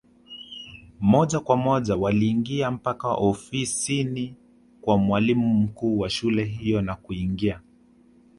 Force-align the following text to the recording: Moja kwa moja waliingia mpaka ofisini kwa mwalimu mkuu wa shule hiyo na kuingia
Moja 0.99 1.39
kwa 1.39 1.57
moja 1.57 1.95
waliingia 1.95 2.71
mpaka 2.71 3.07
ofisini 3.07 4.35
kwa 4.81 4.97
mwalimu 4.97 5.53
mkuu 5.53 5.99
wa 5.99 6.09
shule 6.09 6.43
hiyo 6.43 6.81
na 6.81 6.95
kuingia 6.95 7.61